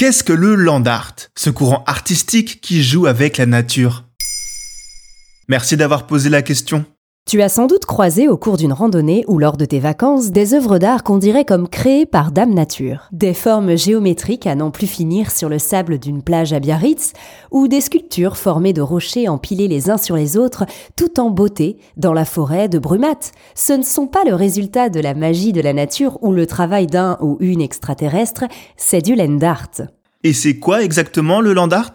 Qu'est-ce 0.00 0.24
que 0.24 0.32
le 0.32 0.54
land 0.54 0.86
art, 0.86 1.14
ce 1.36 1.50
courant 1.50 1.84
artistique 1.86 2.62
qui 2.62 2.82
joue 2.82 3.04
avec 3.04 3.36
la 3.36 3.44
nature? 3.44 4.04
Merci 5.46 5.76
d'avoir 5.76 6.06
posé 6.06 6.30
la 6.30 6.40
question. 6.40 6.86
Tu 7.30 7.42
as 7.42 7.48
sans 7.48 7.68
doute 7.68 7.86
croisé 7.86 8.26
au 8.26 8.36
cours 8.36 8.56
d'une 8.56 8.72
randonnée 8.72 9.24
ou 9.28 9.38
lors 9.38 9.56
de 9.56 9.64
tes 9.64 9.78
vacances 9.78 10.32
des 10.32 10.52
œuvres 10.54 10.78
d'art 10.78 11.04
qu'on 11.04 11.18
dirait 11.18 11.44
comme 11.44 11.68
créées 11.68 12.06
par 12.06 12.32
Dame 12.32 12.52
Nature. 12.52 13.06
Des 13.12 13.34
formes 13.34 13.76
géométriques 13.76 14.48
à 14.48 14.56
n'en 14.56 14.72
plus 14.72 14.88
finir 14.88 15.30
sur 15.30 15.48
le 15.48 15.60
sable 15.60 16.00
d'une 16.00 16.22
plage 16.22 16.52
à 16.52 16.58
Biarritz 16.58 17.12
ou 17.52 17.68
des 17.68 17.80
sculptures 17.80 18.36
formées 18.36 18.72
de 18.72 18.82
rochers 18.82 19.28
empilés 19.28 19.68
les 19.68 19.90
uns 19.90 19.98
sur 19.98 20.16
les 20.16 20.36
autres 20.36 20.64
tout 20.96 21.20
en 21.20 21.30
beauté 21.30 21.76
dans 21.96 22.14
la 22.14 22.24
forêt 22.24 22.68
de 22.68 22.80
Brumath. 22.80 23.30
Ce 23.54 23.74
ne 23.74 23.84
sont 23.84 24.08
pas 24.08 24.24
le 24.24 24.34
résultat 24.34 24.88
de 24.88 24.98
la 24.98 25.14
magie 25.14 25.52
de 25.52 25.60
la 25.60 25.72
nature 25.72 26.18
ou 26.22 26.32
le 26.32 26.46
travail 26.46 26.88
d'un 26.88 27.16
ou 27.20 27.36
une 27.38 27.60
extraterrestre, 27.60 28.44
c'est 28.76 29.02
du 29.02 29.14
land 29.14 29.38
art. 29.42 29.68
Et 30.22 30.34
c'est 30.34 30.58
quoi 30.58 30.82
exactement 30.84 31.40
le 31.40 31.54
land 31.54 31.70
art? 31.70 31.94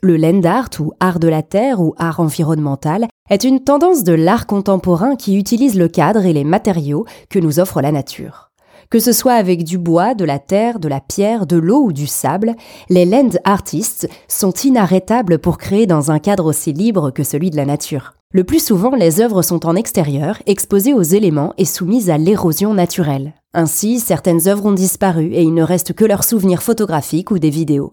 Le 0.00 0.16
land 0.16 0.42
art 0.44 0.70
ou 0.78 0.92
art 1.00 1.18
de 1.18 1.26
la 1.26 1.42
terre 1.42 1.80
ou 1.80 1.92
art 1.98 2.20
environnemental 2.20 3.08
est 3.30 3.42
une 3.42 3.64
tendance 3.64 4.04
de 4.04 4.12
l'art 4.12 4.46
contemporain 4.46 5.16
qui 5.16 5.36
utilise 5.36 5.76
le 5.76 5.88
cadre 5.88 6.24
et 6.24 6.32
les 6.32 6.44
matériaux 6.44 7.04
que 7.28 7.40
nous 7.40 7.58
offre 7.58 7.82
la 7.82 7.90
nature. 7.90 8.52
Que 8.90 9.00
ce 9.00 9.12
soit 9.12 9.32
avec 9.32 9.64
du 9.64 9.76
bois, 9.76 10.14
de 10.14 10.24
la 10.24 10.38
terre, 10.38 10.78
de 10.78 10.86
la 10.86 11.00
pierre, 11.00 11.46
de 11.46 11.56
l'eau 11.56 11.82
ou 11.86 11.92
du 11.92 12.06
sable, 12.06 12.54
les 12.90 13.04
land 13.04 13.30
artists 13.42 14.08
sont 14.28 14.52
inarrêtables 14.52 15.40
pour 15.40 15.58
créer 15.58 15.86
dans 15.88 16.12
un 16.12 16.20
cadre 16.20 16.44
aussi 16.44 16.72
libre 16.72 17.10
que 17.10 17.24
celui 17.24 17.50
de 17.50 17.56
la 17.56 17.66
nature. 17.66 18.14
Le 18.32 18.44
plus 18.44 18.64
souvent, 18.64 18.94
les 18.94 19.20
œuvres 19.20 19.42
sont 19.42 19.66
en 19.66 19.74
extérieur, 19.74 20.40
exposées 20.46 20.94
aux 20.94 21.02
éléments 21.02 21.54
et 21.58 21.64
soumises 21.64 22.08
à 22.08 22.18
l'érosion 22.18 22.72
naturelle. 22.72 23.34
Ainsi, 23.54 23.98
certaines 23.98 24.46
œuvres 24.46 24.66
ont 24.66 24.72
disparu 24.72 25.32
et 25.32 25.42
il 25.42 25.54
ne 25.54 25.62
reste 25.62 25.94
que 25.94 26.04
leurs 26.04 26.24
souvenirs 26.24 26.62
photographiques 26.62 27.30
ou 27.30 27.38
des 27.38 27.48
vidéos. 27.48 27.92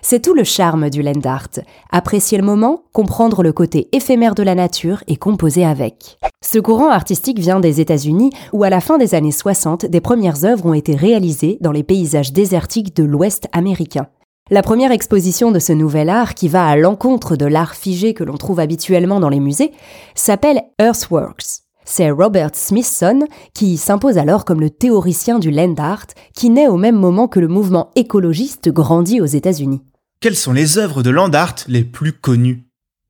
C'est 0.00 0.22
tout 0.22 0.34
le 0.34 0.44
charme 0.44 0.88
du 0.88 1.02
land 1.02 1.12
art. 1.24 1.60
Apprécier 1.90 2.38
le 2.38 2.44
moment, 2.44 2.84
comprendre 2.92 3.42
le 3.42 3.52
côté 3.52 3.88
éphémère 3.92 4.34
de 4.34 4.42
la 4.42 4.54
nature 4.54 5.04
et 5.06 5.16
composer 5.16 5.64
avec. 5.64 6.18
Ce 6.44 6.58
courant 6.58 6.90
artistique 6.90 7.38
vient 7.38 7.60
des 7.60 7.80
États-Unis 7.80 8.30
où 8.52 8.64
à 8.64 8.70
la 8.70 8.80
fin 8.80 8.98
des 8.98 9.14
années 9.14 9.30
60, 9.30 9.86
des 9.86 10.00
premières 10.00 10.44
œuvres 10.44 10.66
ont 10.66 10.74
été 10.74 10.94
réalisées 10.94 11.58
dans 11.60 11.72
les 11.72 11.82
paysages 11.82 12.32
désertiques 12.32 12.96
de 12.96 13.04
l'Ouest 13.04 13.46
américain. 13.52 14.08
La 14.50 14.62
première 14.62 14.92
exposition 14.92 15.52
de 15.52 15.58
ce 15.58 15.72
nouvel 15.72 16.10
art, 16.10 16.34
qui 16.34 16.48
va 16.48 16.66
à 16.66 16.76
l'encontre 16.76 17.36
de 17.36 17.46
l'art 17.46 17.74
figé 17.74 18.12
que 18.12 18.24
l'on 18.24 18.36
trouve 18.36 18.60
habituellement 18.60 19.20
dans 19.20 19.30
les 19.30 19.40
musées, 19.40 19.72
s'appelle 20.14 20.62
Earthworks. 20.78 21.63
C'est 21.84 22.10
Robert 22.10 22.50
Smithson 22.54 23.26
qui 23.52 23.76
s'impose 23.76 24.18
alors 24.18 24.44
comme 24.44 24.60
le 24.60 24.70
théoricien 24.70 25.38
du 25.38 25.50
land 25.50 25.74
art, 25.78 26.06
qui 26.34 26.50
naît 26.50 26.68
au 26.68 26.76
même 26.76 26.96
moment 26.96 27.28
que 27.28 27.40
le 27.40 27.48
mouvement 27.48 27.90
écologiste 27.96 28.70
grandit 28.70 29.20
aux 29.20 29.26
États-Unis. 29.26 29.82
Quelles 30.20 30.36
sont 30.36 30.52
les 30.52 30.78
œuvres 30.78 31.02
de 31.02 31.10
land 31.10 31.32
art 31.32 31.56
les 31.68 31.84
plus 31.84 32.12
connues? 32.12 32.64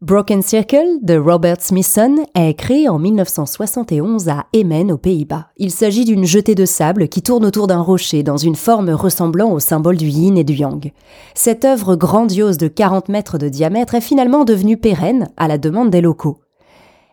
Broken 0.05 0.43
Circle 0.43 0.99
de 1.01 1.17
Robert 1.17 1.63
Smithson 1.63 2.27
est 2.35 2.53
créé 2.53 2.91
en 2.91 2.99
1971 2.99 4.29
à 4.29 4.45
Emmen 4.55 4.93
aux 4.93 4.99
Pays-Bas. 4.99 5.47
Il 5.57 5.71
s'agit 5.71 6.05
d'une 6.05 6.27
jetée 6.27 6.55
de 6.55 6.67
sable 6.67 7.09
qui 7.09 7.23
tourne 7.23 7.47
autour 7.47 7.69
d'un 7.69 7.81
rocher 7.81 8.23
dans 8.23 8.37
une 8.37 8.55
forme 8.55 8.91
ressemblant 8.91 9.51
au 9.51 9.61
symbole 9.61 9.97
du 9.97 10.09
yin 10.09 10.37
et 10.37 10.45
du 10.45 10.53
yang. 10.53 10.93
Cette 11.35 11.65
œuvre 11.65 11.97
grandiose 11.97 12.59
de 12.59 12.69
40 12.69 13.09
mètres 13.09 13.39
de 13.39 13.49
diamètre 13.49 13.95
est 13.95 14.03
finalement 14.03 14.45
devenue 14.45 14.77
pérenne 14.77 15.31
à 15.39 15.49
la 15.49 15.57
demande 15.57 15.89
des 15.89 16.03
locaux. 16.03 16.44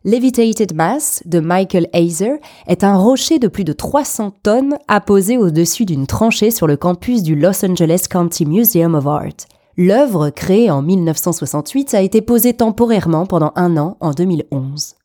Levitated 0.04 0.74
Mass 0.74 1.22
de 1.26 1.40
Michael 1.40 1.88
Hazer 1.94 2.40
est 2.66 2.84
un 2.84 2.98
rocher 2.98 3.38
de 3.38 3.48
plus 3.48 3.64
de 3.64 3.72
300 3.72 4.32
tonnes 4.42 4.80
apposé 4.88 5.38
au-dessus 5.38 5.86
d'une 5.86 6.08
tranchée 6.08 6.50
sur 6.50 6.66
le 6.66 6.76
campus 6.76 7.22
du 7.22 7.36
Los 7.36 7.64
Angeles 7.64 8.08
County 8.10 8.48
Museum 8.48 8.96
of 8.96 9.06
Art. 9.06 9.46
L'œuvre, 9.78 10.32
créée 10.32 10.72
en 10.72 10.82
1968, 10.82 11.94
a 11.94 12.02
été 12.02 12.22
posée 12.22 12.56
temporairement 12.56 13.28
pendant 13.28 13.52
un 13.56 13.78
an 13.78 13.98
en 14.00 14.10
2011. 14.10 14.96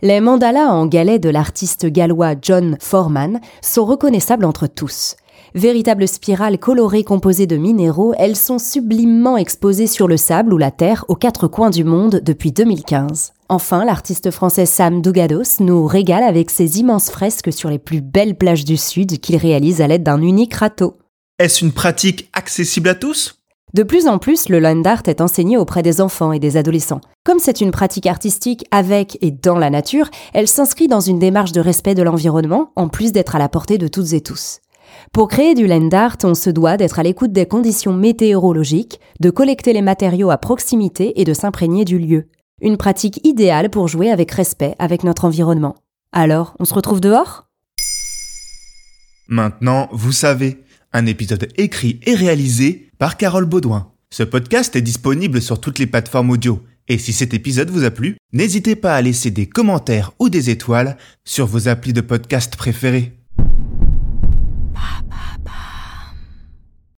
Les 0.00 0.20
mandalas 0.22 0.70
en 0.70 0.86
galets 0.86 1.22
de 1.22 1.28
l'artiste 1.28 1.84
gallois 1.84 2.34
John 2.40 2.78
Foreman 2.80 3.40
sont 3.60 3.84
reconnaissables 3.84 4.46
entre 4.46 4.66
tous. 4.66 5.16
Véritables 5.54 6.06
spirales 6.06 6.58
colorées 6.58 7.04
composées 7.04 7.46
de 7.46 7.56
minéraux, 7.56 8.14
elles 8.18 8.36
sont 8.36 8.58
sublimement 8.58 9.36
exposées 9.36 9.86
sur 9.86 10.08
le 10.08 10.16
sable 10.16 10.52
ou 10.52 10.58
la 10.58 10.70
terre 10.70 11.04
aux 11.08 11.14
quatre 11.14 11.48
coins 11.48 11.70
du 11.70 11.84
monde 11.84 12.20
depuis 12.22 12.52
2015. 12.52 13.32
Enfin, 13.48 13.84
l'artiste 13.84 14.30
français 14.30 14.66
Sam 14.66 15.00
Dougados 15.00 15.60
nous 15.60 15.86
régale 15.86 16.22
avec 16.22 16.50
ses 16.50 16.80
immenses 16.80 17.10
fresques 17.10 17.52
sur 17.52 17.70
les 17.70 17.78
plus 17.78 18.02
belles 18.02 18.36
plages 18.36 18.64
du 18.64 18.76
Sud 18.76 19.20
qu'il 19.20 19.36
réalise 19.36 19.80
à 19.80 19.86
l'aide 19.86 20.02
d'un 20.02 20.20
unique 20.20 20.54
râteau. 20.54 20.98
Est-ce 21.38 21.64
une 21.64 21.72
pratique 21.72 22.28
accessible 22.34 22.90
à 22.90 22.94
tous? 22.94 23.38
De 23.74 23.82
plus 23.82 24.08
en 24.08 24.18
plus, 24.18 24.48
le 24.48 24.60
land 24.60 24.82
art 24.84 25.02
est 25.06 25.20
enseigné 25.20 25.56
auprès 25.56 25.82
des 25.82 26.00
enfants 26.00 26.32
et 26.32 26.38
des 26.38 26.56
adolescents. 26.56 27.02
Comme 27.24 27.38
c'est 27.38 27.60
une 27.60 27.70
pratique 27.70 28.06
artistique 28.06 28.66
avec 28.70 29.18
et 29.20 29.30
dans 29.30 29.58
la 29.58 29.68
nature, 29.68 30.08
elle 30.32 30.48
s'inscrit 30.48 30.88
dans 30.88 31.00
une 31.00 31.18
démarche 31.18 31.52
de 31.52 31.60
respect 31.60 31.94
de 31.94 32.02
l'environnement, 32.02 32.72
en 32.76 32.88
plus 32.88 33.12
d'être 33.12 33.36
à 33.36 33.38
la 33.38 33.50
portée 33.50 33.76
de 33.76 33.88
toutes 33.88 34.14
et 34.14 34.22
tous. 34.22 34.60
Pour 35.12 35.28
créer 35.28 35.54
du 35.54 35.66
land 35.66 35.88
art, 35.92 36.16
on 36.24 36.34
se 36.34 36.50
doit 36.50 36.76
d'être 36.76 36.98
à 36.98 37.02
l'écoute 37.02 37.32
des 37.32 37.46
conditions 37.46 37.92
météorologiques, 37.92 39.00
de 39.20 39.30
collecter 39.30 39.72
les 39.72 39.82
matériaux 39.82 40.30
à 40.30 40.38
proximité 40.38 41.20
et 41.20 41.24
de 41.24 41.34
s'imprégner 41.34 41.84
du 41.84 41.98
lieu. 41.98 42.28
Une 42.60 42.76
pratique 42.76 43.20
idéale 43.24 43.70
pour 43.70 43.88
jouer 43.88 44.10
avec 44.10 44.30
respect 44.30 44.74
avec 44.78 45.04
notre 45.04 45.24
environnement. 45.24 45.76
Alors, 46.12 46.54
on 46.58 46.64
se 46.64 46.74
retrouve 46.74 47.00
dehors? 47.00 47.48
Maintenant, 49.28 49.88
vous 49.92 50.12
savez, 50.12 50.62
un 50.92 51.06
épisode 51.06 51.48
écrit 51.56 52.00
et 52.06 52.14
réalisé 52.14 52.90
par 52.98 53.16
Carole 53.16 53.44
Baudouin. 53.44 53.92
Ce 54.10 54.22
podcast 54.22 54.74
est 54.74 54.82
disponible 54.82 55.42
sur 55.42 55.60
toutes 55.60 55.78
les 55.78 55.86
plateformes 55.86 56.30
audio. 56.30 56.62
Et 56.88 56.96
si 56.96 57.12
cet 57.12 57.34
épisode 57.34 57.70
vous 57.70 57.84
a 57.84 57.90
plu, 57.90 58.16
n'hésitez 58.32 58.74
pas 58.74 58.94
à 58.94 59.02
laisser 59.02 59.30
des 59.30 59.46
commentaires 59.46 60.12
ou 60.18 60.30
des 60.30 60.48
étoiles 60.48 60.96
sur 61.24 61.46
vos 61.46 61.68
applis 61.68 61.92
de 61.92 62.00
podcast 62.00 62.56
préférés. 62.56 63.17